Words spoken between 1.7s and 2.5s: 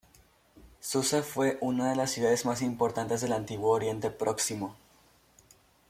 de las ciudades